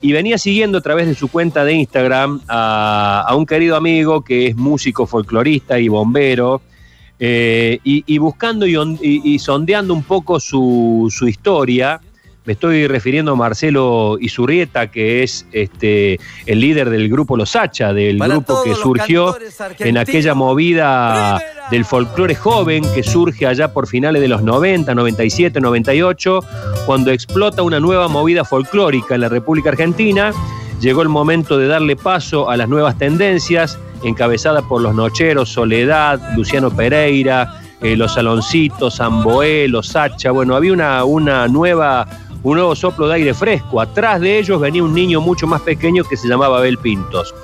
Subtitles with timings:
[0.00, 4.46] y venía siguiendo a través de su cuenta de Instagram a, un querido amigo que
[4.46, 6.62] es músico, folclorista y bombero,
[7.18, 12.00] eh, y, buscando y, sondeando un poco su, su historia,
[12.48, 17.92] me estoy refiriendo a Marcelo Izurrieta, que es este, el líder del grupo Los Hacha,
[17.92, 19.36] del grupo que surgió
[19.80, 21.38] en aquella movida
[21.70, 26.40] del folclore joven que surge allá por finales de los 90, 97, 98,
[26.86, 30.32] cuando explota una nueva movida folclórica en la República Argentina.
[30.80, 36.18] Llegó el momento de darle paso a las nuevas tendencias, encabezadas por los Nocheros, Soledad,
[36.34, 40.30] Luciano Pereira, eh, los Saloncitos, Amboé, los Hacha.
[40.30, 42.08] Bueno, había una, una nueva
[42.42, 43.80] un nuevo soplo de aire fresco.
[43.80, 47.34] Atrás de ellos venía un niño mucho más pequeño que se llamaba Abel Pintos.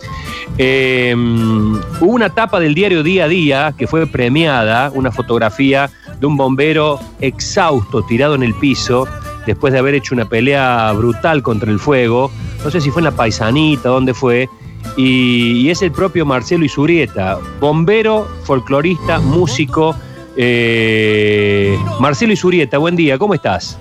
[0.56, 5.90] Em, hubo una tapa del diario Día a Día que fue premiada, una fotografía
[6.20, 9.08] de un bombero exhausto tirado en el piso
[9.46, 12.30] después de haber hecho una pelea brutal contra el fuego.
[12.62, 14.48] No sé si fue en la paisanita, dónde fue.
[14.96, 19.94] Y, es el propio Marcelo Isurieta, bombero, folclorista, músico.
[20.36, 23.78] Eh, Marcelo Isurieta, buen día, ¿cómo estás?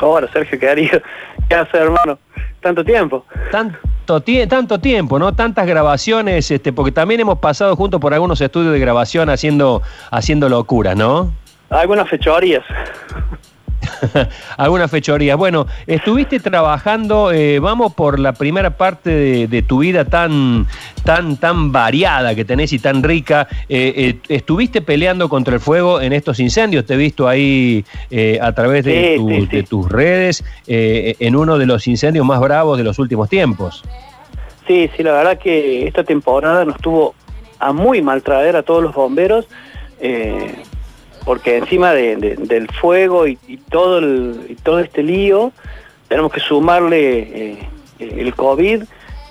[0.00, 1.02] Hola Sergio, ¿qué haría?
[1.48, 2.18] ¿Qué hace hermano?
[2.60, 3.24] Tanto tiempo.
[3.50, 3.78] Tanto,
[4.48, 5.34] tanto tiempo, ¿no?
[5.34, 10.48] Tantas grabaciones, este, porque también hemos pasado juntos por algunos estudios de grabación haciendo, haciendo
[10.48, 11.32] locuras, ¿no?
[11.70, 12.64] Algunas fechorías.
[14.56, 15.36] algunas fechorías.
[15.36, 20.66] Bueno, estuviste trabajando, eh, vamos por la primera parte de, tu vida tan,
[21.04, 23.48] tan, tan variada que tenés y tan rica.
[23.68, 27.84] Eh, eh, estuviste peleando contra el fuego en estos incendios, te he visto ahí
[28.40, 32.98] a través de, de tus redes, en uno de los incendios más bravos de los
[32.98, 33.82] últimos tiempos.
[34.66, 37.14] Sí, sí, la verdad que esta temporada nos tuvo
[37.58, 39.46] a muy mal traer a todos los bomberos
[41.26, 43.36] porque encima del fuego y,
[43.68, 45.52] todo este lío,
[46.06, 47.68] tenemos que sumarle eh,
[47.98, 48.84] el COVID,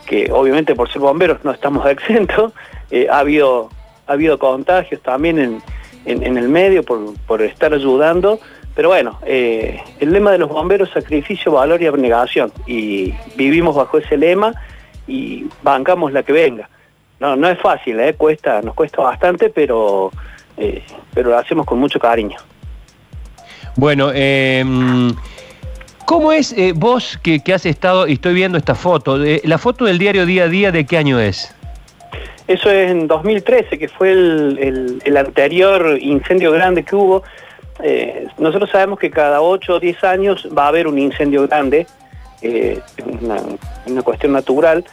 [0.05, 2.51] que obviamente por ser bomberos no estamos exentos,
[2.91, 3.69] eh, ha, habido,
[4.07, 5.61] ha habido contagios también
[6.05, 8.41] en, el medio por, estar ayudando,
[8.75, 13.99] pero bueno, eh, el lema de los bomberos sacrificio, valor y abnegación, y vivimos bajo
[13.99, 14.53] ese lema
[15.07, 16.69] y bancamos la que venga.
[17.21, 20.11] No, no es fácil, cuesta, nos cuesta bastante, pero
[20.57, 20.83] eh,
[21.13, 22.37] pero lo hacemos con mucho cariño.
[23.75, 25.13] Bueno, em,
[26.05, 29.97] ¿cómo es eh, vos que, has estado, y estoy viendo esta foto, la foto del
[29.97, 31.53] diario Día a Día, ¿de qué año es?
[32.47, 37.23] Eso es en 2013, que fue el, anterior incendio grande que hubo.
[37.83, 41.87] Eh, nosotros sabemos que cada 8 o 10 años va a haber un incendio grande,
[43.21, 43.37] una,
[43.87, 44.85] una, cuestión natural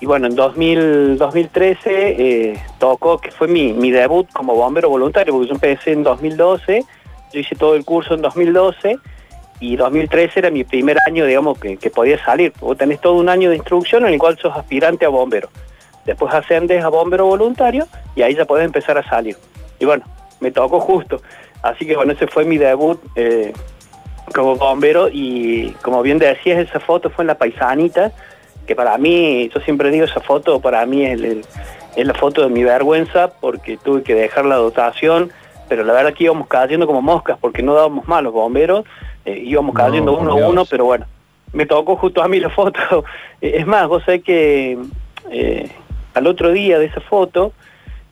[0.00, 5.54] y bueno, en 2013 eh, tocó, que fue mi, debut como bombero voluntario, porque yo
[5.54, 6.84] empecé en 2012,
[7.32, 8.96] yo hice todo el curso en 2012,
[9.60, 12.52] y 2013 era mi primer año, digamos, que, podía salir.
[12.60, 15.48] Vos tenés todo un año de instrucción en el cual sos aspirante a bombero.
[16.04, 19.36] Después ascendes a bombero voluntario y ahí ya podés empezar a salir.
[19.80, 20.04] Y bueno,
[20.38, 21.20] me tocó justo.
[21.60, 23.52] Así que bueno, ese fue mi debut eh,
[24.32, 28.12] como bombero y como bien decías, esa foto fue en la paisanita,
[28.68, 31.18] que para mí, yo siempre digo, esa foto para mí es,
[31.96, 35.32] la foto de mi vergüenza porque tuve que dejar la dotación,
[35.70, 38.84] pero la verdad que íbamos cayendo como moscas porque no dábamos mal los bomberos,
[39.24, 41.06] eh, íbamos cayendo uno a uno, pero bueno,
[41.54, 43.04] me tocó justo a mí la foto.
[43.40, 44.78] es más, vos sabés que
[45.30, 45.70] eh,
[46.12, 47.52] al otro día de esa foto,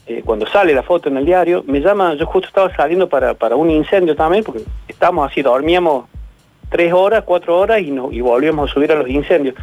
[0.06, 3.34] eh, cuando sale la foto en el diario, me llama, yo justo estaba saliendo para,
[3.34, 6.06] para un incendio también, porque estábamos así, dormíamos
[6.70, 9.54] tres horas, cuatro horas y, no, y volvíamos a subir a los incendios.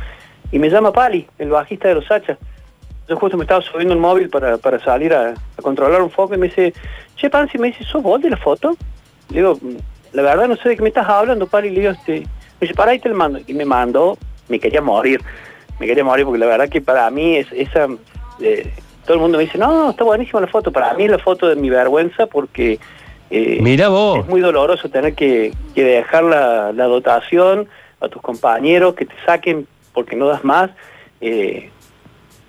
[0.53, 2.38] Y me llama Pali, el bajista de los Hachas.
[3.09, 6.47] Yo justo me estaba subiendo el móvil para, salir a, controlar un foco y me
[6.47, 6.75] dice,
[7.16, 8.78] che, Pansi, me dice, ¿sos vos de la foto?
[9.31, 9.58] Le digo,
[10.12, 11.72] la verdad no sé de qué me estás hablando, Pali.
[11.72, 12.28] Le digo, este, me
[12.62, 13.40] dice, para ahí te el mando.
[13.47, 14.16] Y me mandó,
[14.47, 15.22] me quería morir.
[15.80, 17.88] Me quería morir porque la verdad que para mí es esa...
[18.40, 18.72] Eh,
[19.06, 20.72] todo el mundo me dice, no, está buenísima la foto.
[20.72, 22.80] Para mí es la foto de mi vergüenza porque...
[23.31, 24.19] Eh, Mira vos.
[24.19, 27.68] Es muy doloroso tener que, dejar la, la dotación
[28.00, 30.72] a tus compañeros, que te saquen porque no das más,
[31.22, 31.69] eh,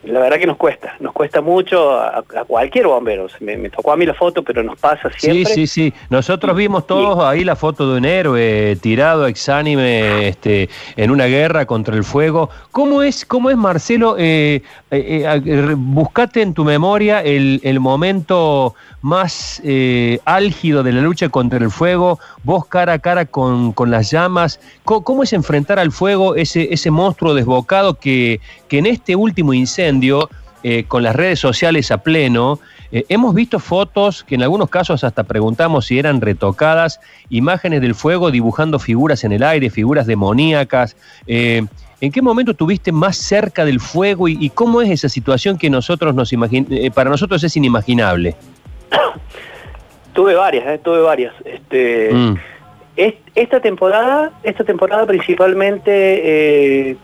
[0.06, 3.26] la verdad que nos cuesta, nos cuesta mucho a, cualquier bombero.
[3.40, 5.44] Me, tocó a mí la foto, pero nos pasa siempre.
[5.46, 5.94] Sí, sí, sí.
[6.10, 11.66] Nosotros vimos todos ahí la foto de un héroe tirado exánime este, en una guerra
[11.66, 12.50] contra el fuego.
[12.70, 14.16] ¿Cómo es, cómo es Marcelo?
[14.18, 18.74] Eh, eh, buscate en tu memoria el, el momento
[19.04, 23.90] más eh, álgido de la lucha contra el fuego, vos cara a cara con, con
[23.90, 24.60] las llamas.
[24.84, 29.93] ¿Cómo, es enfrentar al fuego ese, ese monstruo desbocado que, que en este último incendio,
[30.62, 32.58] eh, con las redes sociales a pleno,
[32.92, 37.94] eh, hemos visto fotos que en algunos casos hasta preguntamos si eran retocadas, imágenes del
[37.94, 40.96] fuego dibujando figuras en el aire, figuras demoníacas.
[42.04, 46.14] ¿En qué momento estuviste más cerca del fuego y, cómo es esa situación que nosotros
[46.14, 48.36] nos eh, para nosotros es inimaginable?
[50.12, 51.32] tuve varias, eh, tuve varias.
[51.46, 52.34] Este, mm.
[53.34, 56.96] esta temporada, esta temporada principalmente eh,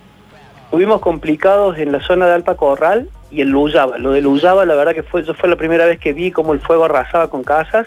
[0.70, 3.99] tuvimos complicados en la zona de Alpa Corral y en Luyaba.
[3.99, 6.52] Lo de Luyaba, la verdad que fue, eso fue la primera vez que vi cómo
[6.52, 7.87] el fuego arrasaba con casas.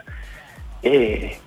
[0.83, 1.38] Eh,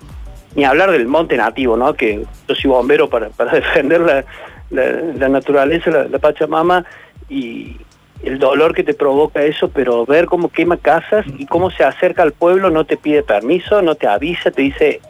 [0.55, 1.93] ni hablar del monte nativo, ¿no?
[1.93, 4.25] Que yo soy bombero para, para defender la,
[4.69, 6.85] la, naturaleza, la, Pachamama,
[7.29, 7.77] y
[8.23, 12.23] el dolor que te provoca eso, pero ver cómo quema casas y cómo se acerca
[12.23, 15.01] al pueblo, no te pide permiso, no te avisa, te dice,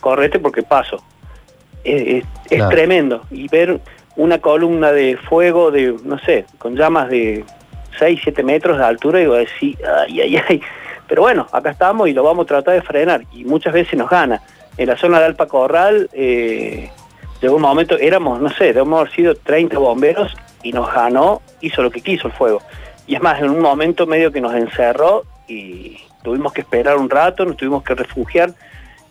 [0.00, 1.02] correte porque paso.
[1.84, 2.24] Es,
[2.70, 3.22] tremendo.
[3.30, 3.80] Y ver
[4.16, 7.44] una columna de fuego de, no sé, con llamas de
[7.98, 10.62] 6, 7 metros de altura, y voy a decir, ay, ay, ay.
[11.06, 13.22] Pero bueno, acá estamos y lo vamos a tratar de frenar.
[13.32, 14.40] Y muchas veces nos gana.
[14.76, 16.90] En la zona de Alpa Corral, eh,
[17.40, 21.82] llegó un momento, éramos, no sé, debemos haber sido 30 bomberos y nos ganó, hizo
[21.82, 22.62] lo que quiso el fuego.
[23.06, 27.10] Y es más, en un momento medio que nos encerró y tuvimos que esperar un
[27.10, 28.54] rato, nos tuvimos que refugiar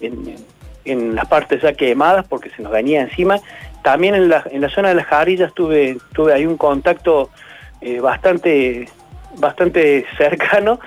[0.02, 3.40] en, las partes ya quemadas porque se nos venía encima.
[3.84, 7.30] También en la, zona de las jarillas tuve, tuve ahí un contacto
[7.82, 8.90] eh, bastante,
[9.38, 10.80] bastante cercano.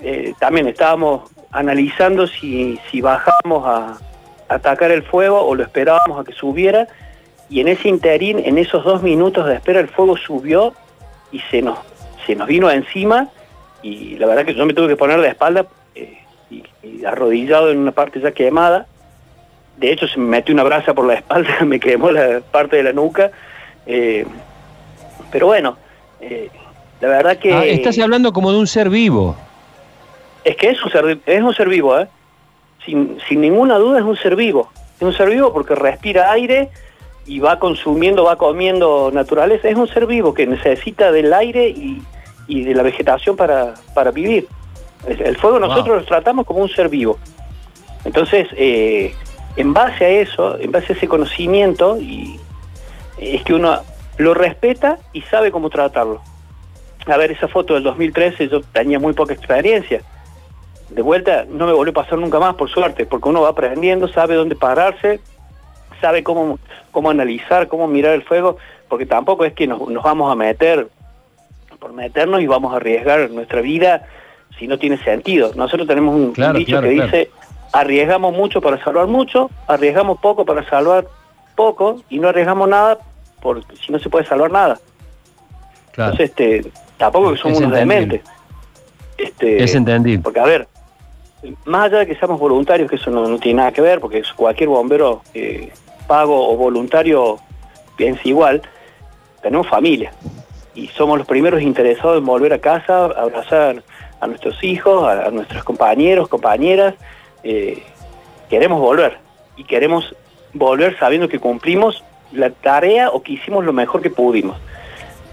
[0.00, 3.98] Eh, también estábamos analizando si, si bajamos a,
[4.48, 6.86] atacar el fuego o lo esperábamos a que subiera
[7.48, 10.74] y en ese interín, en esos dos minutos de espera, el fuego subió
[11.30, 11.78] y se nos,
[12.26, 13.28] se nos vino encima
[13.82, 16.18] y la verdad que yo me tuve que poner de espalda eh,
[16.50, 18.86] y, arrodillado en una parte ya quemada.
[19.76, 22.82] De hecho se me metió una brasa por la espalda, me quemó la parte de
[22.82, 23.30] la nuca.
[23.86, 24.24] Eh,
[25.30, 25.76] pero bueno,
[26.20, 26.50] eh,
[27.00, 27.52] la verdad que...
[27.52, 29.36] Ah, estás hablando como de un ser vivo.
[30.44, 32.08] Es que es un ser, es un ser vivo, ¿eh?
[32.84, 34.70] sin, ninguna duda es un ser vivo.
[34.96, 36.70] Es un ser vivo porque respira aire
[37.26, 39.68] y va consumiendo, va comiendo naturaleza.
[39.68, 42.02] Es un ser vivo que necesita del aire y,
[42.48, 43.74] de la vegetación para,
[44.12, 44.46] vivir.
[45.06, 47.18] El, fuego nosotros lo tratamos como un ser vivo.
[48.04, 49.14] Entonces, eh,
[49.56, 52.38] en base a eso, en base a ese conocimiento, y,
[53.18, 53.80] es que uno
[54.18, 56.20] lo respeta y sabe cómo tratarlo.
[57.06, 60.02] A ver, esa foto del 2013 yo tenía muy poca experiencia
[60.94, 64.08] de vuelta no me volvió a pasar nunca más, por suerte, porque uno va aprendiendo,
[64.08, 65.20] sabe dónde pararse,
[66.00, 66.58] sabe cómo,
[66.90, 68.58] cómo analizar, cómo mirar el fuego,
[68.88, 70.88] porque tampoco es que nos, vamos a meter
[71.78, 74.06] por meternos y vamos a arriesgar nuestra vida
[74.58, 75.52] si no tiene sentido.
[75.56, 77.30] Nosotros tenemos un dicho que dice,
[77.72, 81.06] arriesgamos mucho para salvar mucho, arriesgamos poco para salvar
[81.54, 82.98] poco y no arriesgamos nada
[83.40, 84.78] porque si no se puede salvar nada.
[85.90, 88.22] Entonces, este, tampoco que somos unos dementes.
[89.18, 90.22] Este, es entendido.
[90.22, 90.68] Porque, a ver,
[91.64, 94.68] más allá de que seamos voluntarios, que eso no, tiene nada que ver, porque cualquier
[94.68, 95.72] bombero eh,
[96.06, 97.38] pago o voluntario
[97.96, 98.62] piensa igual,
[99.42, 100.12] tenemos familia
[100.74, 103.82] y somos los primeros interesados en volver a casa, abrazar
[104.20, 106.94] a nuestros hijos, a, nuestros compañeros, compañeras.
[107.44, 107.82] Eh,
[108.48, 109.18] queremos volver
[109.56, 110.14] y queremos
[110.52, 114.58] volver sabiendo que cumplimos la tarea o que hicimos lo mejor que pudimos.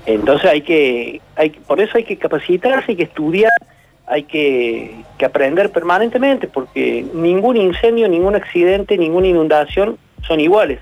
[0.06, 3.52] Entonces hay que, hay, por eso hay que capacitarse, hay que estudiar
[4.10, 9.98] hay que, aprender permanentemente porque ningún incendio, ningún accidente, ninguna inundación
[10.28, 10.80] son iguales.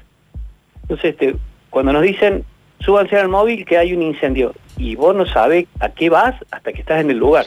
[0.84, 1.36] Entonces, este,
[1.70, 2.46] cuando nos dicen,
[2.80, 6.72] súbanse al móvil que hay un incendio y vos no sabes a qué vas hasta
[6.72, 7.46] que estás en el lugar.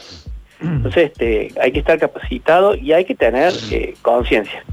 [0.61, 4.63] Entonces, este, hay que estar capacitado y hay que tener eh, conciencia.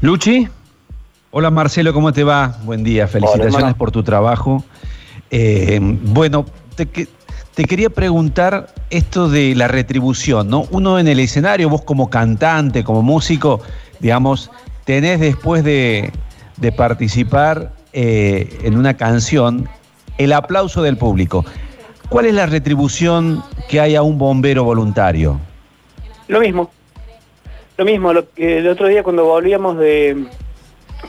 [0.00, 0.48] Luchi.
[1.32, 2.56] Hola Marcelo, ¿cómo te va?
[2.62, 4.64] Buen día, felicitaciones por tu trabajo.
[5.30, 10.66] Eh, bueno, te, te quería preguntar esto de la retribución, ¿no?
[10.70, 13.60] Uno en el escenario, vos como cantante, como músico,
[13.98, 14.50] digamos,
[14.84, 16.12] tenés después de,
[16.76, 19.68] participar eh, en una canción
[20.18, 21.44] el aplauso del público.
[22.08, 25.40] ¿Cuál es la retribución que hay a un bombero voluntario?
[26.28, 26.70] Lo mismo.
[27.76, 28.12] Lo mismo.
[28.36, 30.26] el otro día cuando volvíamos de,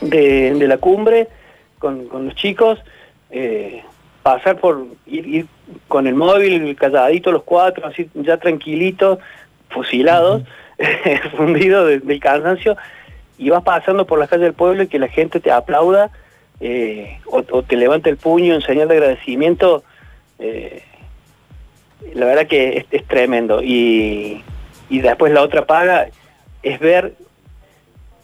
[0.02, 1.30] de, la cumbre
[1.80, 2.80] con, los chicos,
[3.30, 3.84] eh,
[4.24, 5.46] pasar por ir,
[5.88, 9.20] con el móvil calladito los cuatro, así ya tranquilitos,
[9.70, 10.44] fusilados,
[11.38, 12.76] fundidos del cansancio,
[13.38, 16.10] y vas pasando por las calles del pueblo y que la gente te aplauda
[16.60, 19.84] eh, o, te levanta el puño en señal de agradecimiento,
[20.40, 20.84] eh,
[22.14, 23.62] la verdad que es, tremendo.
[23.64, 24.44] Y,
[24.90, 26.08] después la otra paga
[26.64, 27.14] es ver,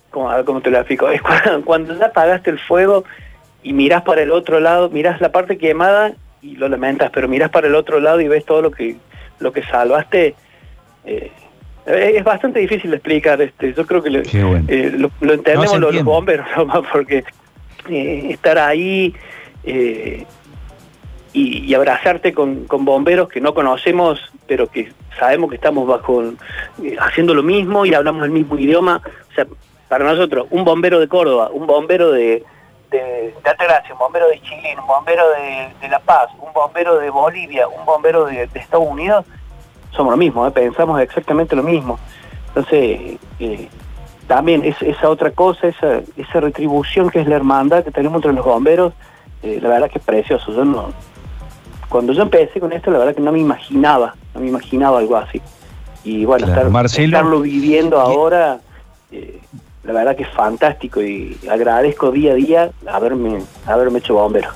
[0.09, 3.03] como, a ver cómo te lo explico, es cuando, cuando ya apagaste el fuego
[3.61, 7.49] y mirás para el otro lado, mirás la parte quemada y lo lamentas, pero mirás
[7.49, 8.97] para el otro lado y ves todo lo que
[9.39, 10.35] lo que salvaste.
[11.05, 11.31] Eh,
[11.85, 13.41] es bastante difícil de explicar.
[13.41, 16.47] Este, yo creo que eh, lo, entendemos los, bomberos,
[16.93, 17.23] porque
[17.89, 19.13] eh, estar ahí
[19.63, 20.25] eh,
[21.33, 27.33] y, abrazarte con, bomberos que no conocemos, pero que sabemos que estamos bajo eh, haciendo
[27.33, 29.01] lo mismo y hablamos el mismo idioma.
[29.31, 29.47] O sea,
[29.89, 32.43] para nosotros, un bombero de Córdoba, un bombero de,
[32.91, 33.33] de,
[33.91, 35.23] un bombero de Chile, un bombero
[35.81, 39.25] de, La Paz, un bombero de Bolivia, un bombero de, Estados Unidos,
[39.91, 40.51] somos lo mismo, ¿eh?
[40.51, 41.99] pensamos exactamente lo mismo.
[42.49, 43.69] Entonces, eh,
[44.27, 48.45] también es, esa otra cosa, esa, retribución que es la hermandad que tenemos entre los
[48.45, 48.93] bomberos,
[49.41, 50.53] la verdad que es precioso.
[51.93, 55.15] Cuando yo empecé con esto, la verdad que no me imaginaba, no me imaginaba algo
[55.15, 55.39] así.
[56.03, 58.59] Y bueno, estarlo viviendo ahora,
[59.11, 59.39] eh,
[59.83, 64.49] la verdad que es fantástico y agradezco día a día haberme, haberme hecho bombero.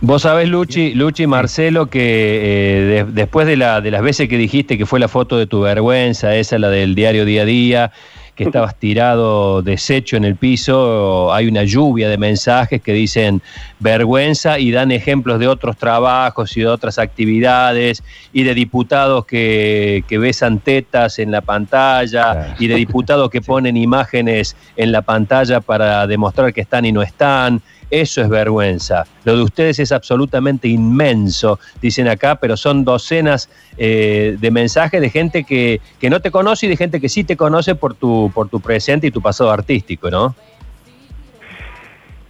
[0.00, 4.78] Vos sabés, Luchi, Luchi Marcelo, que eh, después de, la, de las veces que dijiste
[4.78, 7.92] que fue la foto de tu vergüenza, esa la del diario día a día,
[8.34, 13.42] que estabas tirado deshecho en el piso, hay una lluvia de mensajes que dicen
[13.78, 20.04] vergüenza y dan ejemplos de otros trabajos y de otras actividades y de diputados que,
[20.08, 25.60] que besan tetas en la pantalla y de diputados que ponen imágenes en la pantalla
[25.60, 27.62] para demostrar que están y no están.
[27.90, 29.04] Eso es vergüenza.
[29.24, 35.10] Lo de ustedes es absolutamente inmenso, dicen acá, pero son docenas eh, de mensajes de
[35.10, 38.48] gente que, no te conoce y de gente que sí te conoce por tu, por
[38.48, 40.34] tu presente y tu pasado artístico, ¿no?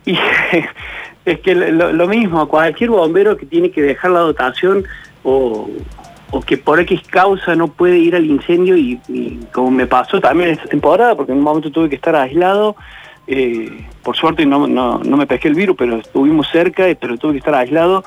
[0.07, 0.17] Y
[1.27, 4.85] es que lo, mismo, cualquier bombero que tiene que dejar la dotación
[5.25, 5.69] o,
[6.47, 10.51] que por X causa no puede ir al incendio y, y como me pasó también
[10.51, 12.77] esta temporada, porque en un momento tuve que estar aislado,
[13.33, 17.39] eh, por suerte no, no, me pesqué el virus, pero estuvimos cerca, pero tuve que
[17.39, 18.03] estar aislado.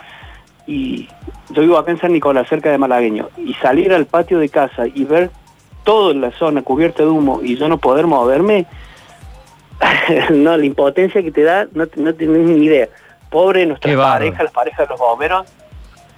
[0.67, 1.07] Y
[1.49, 4.83] yo vivo acá en San Nicolás, cerca de Malagueño, y salir al patio de casa
[4.85, 5.31] y ver
[5.85, 8.65] toda la zona cubierta de humo y yo no poder moverme,
[10.29, 12.89] no, la impotencia que te da, no, no tenés ni idea.
[13.29, 15.47] Pobre nuestra pareja, las parejas de los bomberos,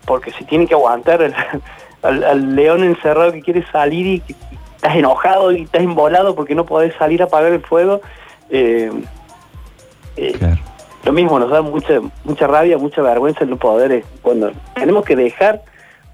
[0.05, 1.31] porque se tienen que aguantar
[2.01, 4.35] al, león encerrado que quiere salir y que
[4.75, 8.01] estás enojado y estás embolado porque no podés salir a apagar el fuego
[8.49, 8.91] eh,
[10.17, 10.57] eh,
[11.03, 15.05] lo mismo, nos da mucha, mucha rabia, mucha vergüenza en no poder, eh, cuando tenemos
[15.05, 15.61] que dejar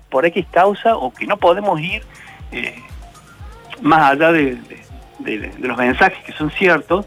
[0.10, 2.04] por X causa o que no podemos ir
[3.82, 4.58] más allá de,
[5.60, 7.06] los mensajes que son ciertos,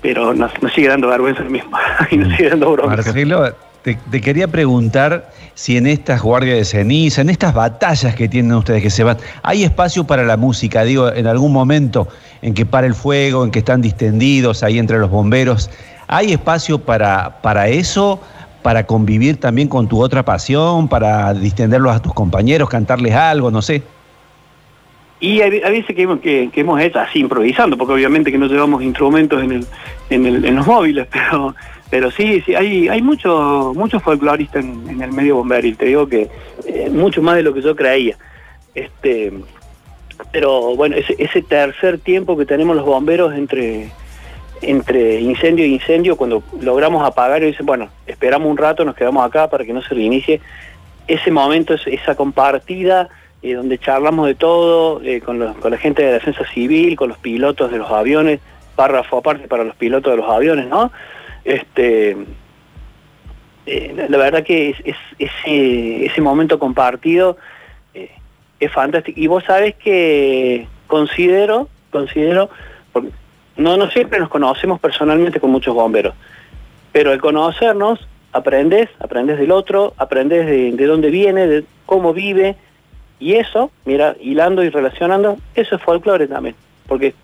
[0.00, 1.76] pero nos, sigue dando vergüenza lo mismo.
[2.10, 2.96] Y nos sigue dando bronca.
[2.96, 8.52] Marcelo, te, quería preguntar si en estas guardias de ceniza, en estas batallas que tienen
[8.52, 10.84] ustedes que se van, ¿hay espacio para la música?
[10.84, 12.06] Digo, en algún momento
[12.42, 15.68] en que para el fuego, en que están distendidos ahí entre los bomberos.
[16.06, 18.20] ¿Hay espacio para, para eso?
[18.62, 23.62] para convivir también con tu otra pasión, para distenderlos a tus compañeros, cantarles algo, no
[23.62, 23.82] sé.
[25.20, 28.82] Y hay, veces que hemos, que, hemos hecho así improvisando, porque obviamente que no llevamos
[28.82, 29.66] instrumentos en, el,
[30.10, 31.54] en, el, en los móviles, pero
[31.90, 36.28] pero sí, sí hay, hay muchos mucho folcloristas en, el medio bomberil, te digo que
[36.66, 38.16] eh, mucho más de lo que yo creía.
[38.74, 39.32] Este,
[40.32, 43.90] pero bueno, ese, tercer tiempo que tenemos los bomberos entre,
[44.62, 49.24] entre incendio e incendio, cuando logramos apagar y dicen, bueno, esperamos un rato, nos quedamos
[49.24, 50.40] acá para que no se reinicie,
[51.06, 53.08] ese momento, esa compartida,
[53.42, 57.70] eh, donde charlamos de todo, eh, con, la gente de defensa civil, con los pilotos
[57.70, 58.40] de los aviones,
[58.76, 60.92] párrafo aparte para los pilotos de los aviones, ¿no?
[61.48, 62.14] Este,
[63.64, 67.38] eh, la verdad que es, ese, momento compartido
[68.60, 69.18] es fantástico.
[69.18, 72.50] Y vos sabes que considero, considero,
[72.92, 73.08] porque
[73.56, 76.14] no, no siempre nos conocemos personalmente con muchos bomberos,
[76.92, 82.56] pero al conocernos, aprendes, aprendes del otro, aprendes de, dónde viene, de cómo vive,
[83.20, 86.54] y eso, mira, hilando y relacionando, eso es folclore también,
[86.86, 87.14] porque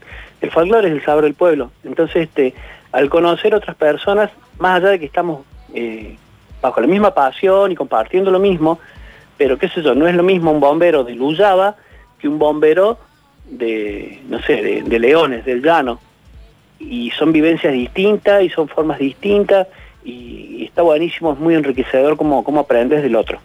[0.41, 1.71] el folclore es el saber del pueblo.
[1.85, 2.55] Entonces, este,
[2.95, 5.41] al conocer otras personas, más allá de que estamos
[5.75, 6.17] eh,
[6.63, 8.79] bajo la misma pasión y compartiendo lo mismo,
[9.37, 11.75] pero qué sé yo, no es lo mismo un bombero de Luyaba
[12.21, 12.99] que un bombero
[13.47, 15.99] de, no sé, de, Leones, del llano.
[16.79, 19.67] Y son vivencias distintas y son formas distintas
[20.05, 23.41] y, está buenísimo, es muy enriquecedor como, como aprendes del otro.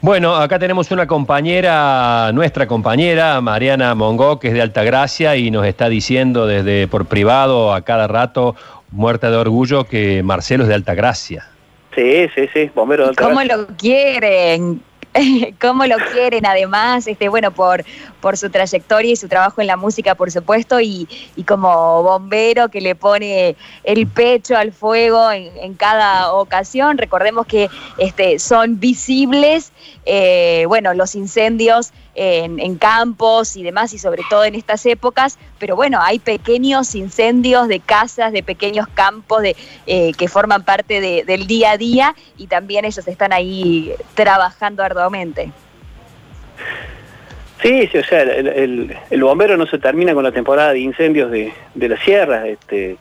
[0.00, 5.66] Bueno, acá tenemos una compañera, nuestra compañera, Mariana Mongó, que es de Altagracia y nos
[5.66, 8.54] está diciendo desde por privado a cada rato,
[8.92, 11.46] muerta de orgullo, que Marcelo es de Altagracia.
[11.96, 14.80] Sí, sí, sí, bombero de ¿Cómo lo quieren?
[15.60, 17.84] cómo lo quieren además, este, bueno, por,
[18.20, 21.08] por su trayectoria y su trabajo en la música, por supuesto, y,
[21.46, 26.98] como bombero que le pone el pecho al fuego en, cada ocasión.
[26.98, 29.72] Recordemos que este, son visibles,
[30.04, 35.76] eh, bueno, los incendios en, campos y demás, y sobre todo en estas épocas, pero
[35.76, 39.56] bueno, hay pequeños incendios de casas, de pequeños campos de,
[39.86, 45.52] eh, que forman parte del día a día y también ellos están ahí trabajando arduamente.
[47.62, 51.52] Sí, sí, o sea, el, bombero no se termina con la temporada de incendios de,
[51.74, 52.96] la sierra, este,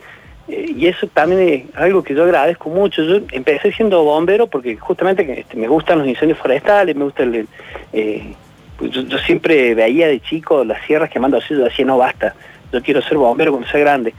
[0.47, 3.03] eh, y eso también es algo que yo agradezco mucho.
[3.03, 7.47] Yo empecé siendo bombero porque justamente este, me gustan los incendios forestales, me gusta el...
[7.93, 8.33] Eh,
[8.77, 12.36] pues yo, siempre veía de chico las sierras quemando así, yo decía, no basta,
[12.72, 14.13] yo quiero ser bombero cuando sea grande.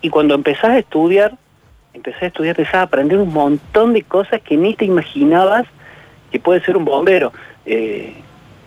[0.00, 1.36] Y cuando empezás a estudiar,
[1.94, 5.66] empecé a estudiar, empecé a aprender un montón de cosas que ni te imaginabas
[6.30, 7.32] que puede ser un bombero.
[7.66, 8.14] Eh,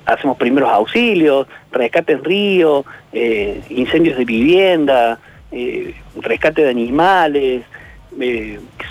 [0.06, 5.20] hacemos primeros auxilios, rescate en río, eh, incendios de vivienda,
[5.52, 7.64] eh, rescate de animales,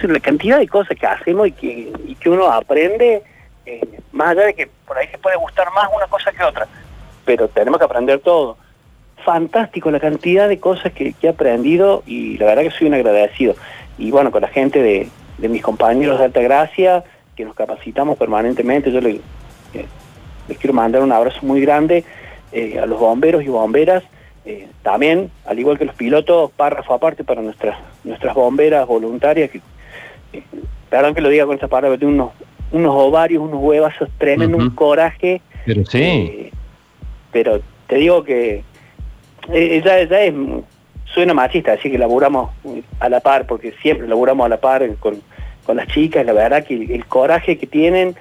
[0.03, 3.23] la cantidad de cosas que hacemos y que, que uno aprende,
[4.15, 6.67] más allá de que por ahí se puede gustar más una cosa que otra,
[7.25, 8.57] pero tenemos que aprender todo.
[9.25, 13.55] Fantástico la cantidad de cosas que, he aprendido y la verdad que soy un agradecido.
[13.99, 17.05] Y bueno, con la gente de, de mis compañeros de Alta Gracia,
[17.37, 19.21] que nos capacitamos permanentemente, yo le,
[20.49, 22.05] les quiero mandar un abrazo muy grande
[22.53, 24.05] eh, a los bomberos y bomberas.
[24.45, 29.61] Eh, también, al igual que los pilotos, párrafo aparte para nuestras nuestras bomberas voluntarias, que,
[30.35, 30.43] eh,
[30.91, 32.33] perdón que lo diga con esta palabra, tienen unos,
[32.75, 35.41] unos ovarios, unos huevazos tremendos, un coraje.
[35.65, 36.51] Pero sí.
[37.33, 38.63] pero te digo que
[39.53, 40.35] ella, es,
[41.07, 42.51] suena machista, así que laburamos
[43.01, 45.23] a la par, porque siempre laburamos a la par con,
[45.75, 48.15] las chicas, la verdad que el, coraje que tienen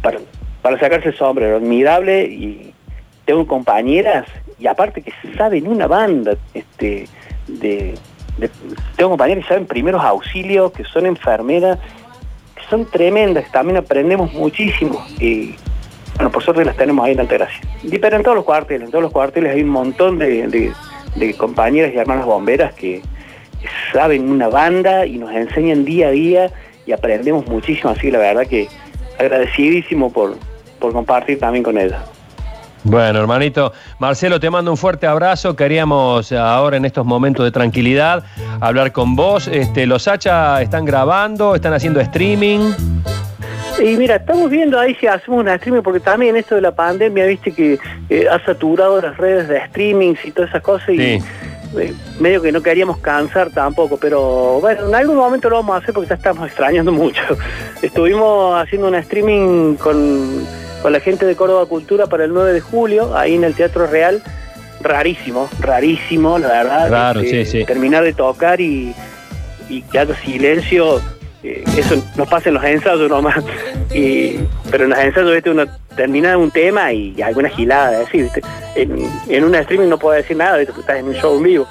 [0.00, 0.18] para,
[0.62, 2.72] para sacarse el sombrero, admirable y
[3.26, 4.26] tengo compañeras
[4.58, 7.06] y aparte que saben una banda este
[7.46, 7.94] de,
[8.96, 11.78] tengo compañeras que saben primeros auxilios, que son enfermeras,
[12.68, 15.54] son tremendas, también aprendemos muchísimo y
[16.16, 17.60] bueno, por suerte las tenemos ahí en Altagracia.
[17.82, 20.72] Y pero en todos los cuarteles, en todos los cuarteles hay un montón de,
[21.36, 23.02] compañeras y hermanas bomberas que,
[23.92, 26.50] saben una banda y nos enseñan día a día
[26.86, 28.68] y aprendemos muchísimo, así que la verdad que
[29.18, 30.36] agradecidísimo por,
[30.78, 32.04] por compartir también con ella.
[32.88, 35.56] Bueno, hermanito, Marcelo, te mando un fuerte abrazo.
[35.56, 38.22] Queríamos ahora en estos momentos de tranquilidad
[38.60, 39.48] hablar con vos.
[39.48, 42.60] Este, los Hacha están grabando, están haciendo streaming.
[43.82, 47.26] Y mira, estamos viendo ahí si hacemos un streaming, porque también esto de la pandemia,
[47.26, 47.76] viste que
[48.08, 50.90] eh, ha saturado las redes de streaming y todas esas cosas.
[50.90, 51.20] Y eh,
[52.20, 55.92] medio que no queríamos cansar tampoco, pero bueno, en algún momento lo vamos a hacer
[55.92, 57.20] porque ya estamos extrañando mucho.
[57.82, 60.46] Estuvimos haciendo un streaming con
[60.82, 63.86] con la gente de Córdoba Cultura para el 9 de julio, ahí en el Teatro
[63.86, 64.22] Real.
[64.80, 66.90] Rarísimo, rarísimo, la verdad.
[66.90, 67.64] Raro, sí, sí.
[67.64, 68.94] Terminar de tocar y,
[69.68, 71.00] y que silencio,
[71.42, 73.42] eh, eso nos pasa en los ensayos nomás.
[73.94, 74.38] Y,
[74.70, 75.50] pero en los ensayos ¿viste?
[75.50, 75.64] uno
[75.96, 78.28] termina un tema y, alguna gilada, decir,
[78.74, 81.66] en, en un streaming no puedo decir nada, porque estás en un show en vivo.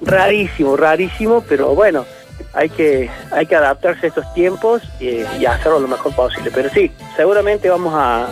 [0.00, 2.04] Rarísimo, rarísimo, pero bueno,
[2.52, 6.50] hay que, hay que adaptarse a estos tiempos y, hacerlo lo mejor posible.
[6.54, 8.28] Pero sí, seguramente vamos a,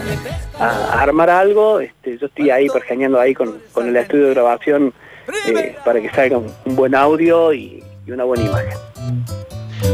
[0.59, 1.81] armar algo.
[1.81, 4.93] Este, yo estoy ahí pergeñando ahí con, el estudio de grabación
[5.47, 9.46] eh, para que salga un, buen audio y una buena imagen.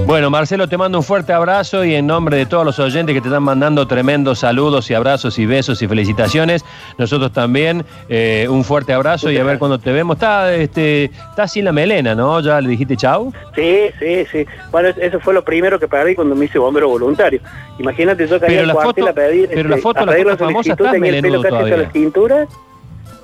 [0.07, 3.21] Bueno, Marcelo, te mando un fuerte abrazo y en nombre de todos los oyentes que
[3.21, 6.65] te están mandando tremendos saludos y abrazos y besos y felicitaciones,
[6.99, 10.17] nosotros también eh, un fuerte abrazo y a ver cuando te vemos.
[10.17, 12.41] Está, este, está sin la melena, ¿no?
[12.41, 13.33] ¿Ya le dijiste chau?
[13.55, 14.47] Sí, sí, sí.
[14.71, 17.41] Bueno, eso fue lo primero que perdí cuando me hice bombero voluntario.
[17.79, 19.49] Imagínate, yo caí al cuartel a pedir...
[19.49, 21.77] Pero la este, foto, la foto famosa está melenudo todavía.
[21.77, 22.47] La cintura,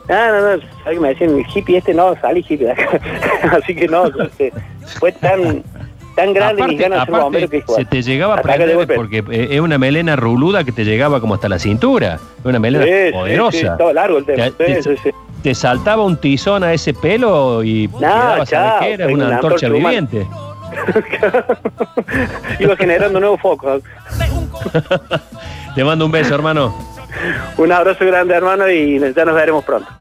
[0.09, 2.99] Ah, no, no, alguien me decían, el hippie este no, salí hippie de acá.
[3.53, 4.53] Así que no, este,
[4.99, 5.63] fue tan,
[6.19, 9.61] tan grande aparte, ganas de bombero que Se te llegaba a prender porque eh, es
[9.61, 12.19] una melena ruluda que te llegaba como hasta la cintura.
[12.41, 13.59] Es una melena poderosa.
[13.59, 14.51] Sí, estaba largo el tema.
[15.43, 18.51] Te, saltaba un tizón a ese pelo y no, quedabas
[18.81, 20.27] que era una, antorcha viviente.
[22.59, 23.83] Iba generando nuevos focos.
[25.77, 26.75] te mando un beso, hermano.
[27.57, 29.89] Un abrazo grande, hermano, y ya nos veremos pronto.